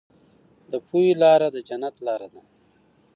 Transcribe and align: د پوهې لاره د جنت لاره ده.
د 0.71 0.73
پوهې 0.87 1.11
لاره 1.21 1.47
د 1.55 1.57
جنت 1.69 1.95
لاره 2.05 2.27
ده. 2.33 2.41